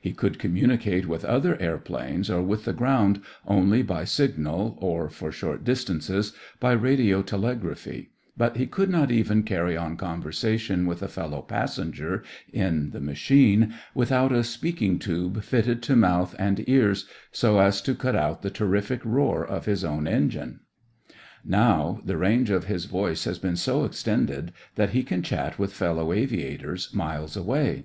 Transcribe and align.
He 0.00 0.12
could 0.12 0.40
communicate 0.40 1.06
with 1.06 1.24
other 1.24 1.56
airplanes 1.62 2.28
or 2.28 2.42
with 2.42 2.64
the 2.64 2.72
ground 2.72 3.22
only 3.46 3.80
by 3.80 4.02
signal 4.06 4.76
or, 4.80 5.08
for 5.08 5.30
short 5.30 5.62
distances, 5.62 6.32
by 6.58 6.74
radiotelegraphy, 6.74 8.08
but 8.36 8.56
he 8.56 8.66
could 8.66 8.90
not 8.90 9.12
even 9.12 9.44
carry 9.44 9.76
on 9.76 9.96
conversation 9.96 10.84
with 10.84 11.00
a 11.00 11.06
fellow 11.06 11.42
passenger 11.42 12.24
in 12.52 12.90
the 12.90 12.98
machine 13.00 13.72
without 13.94 14.32
a 14.32 14.42
speaking 14.42 14.98
tube 14.98 15.40
fitted 15.44 15.80
to 15.84 15.94
mouth 15.94 16.34
and 16.40 16.68
ears 16.68 17.06
so 17.30 17.60
as 17.60 17.80
to 17.82 17.94
cut 17.94 18.16
out 18.16 18.42
the 18.42 18.50
terrific 18.50 19.00
roar 19.04 19.46
of 19.46 19.66
his 19.66 19.84
own 19.84 20.08
engine. 20.08 20.58
Now 21.44 22.02
the 22.04 22.16
range 22.18 22.50
of 22.50 22.64
his 22.64 22.86
voice 22.86 23.22
has 23.26 23.38
been 23.38 23.54
so 23.54 23.84
extended 23.84 24.50
that 24.74 24.90
he 24.90 25.04
can 25.04 25.22
chat 25.22 25.56
with 25.56 25.72
fellow 25.72 26.12
aviators 26.12 26.92
miles 26.92 27.36
away. 27.36 27.84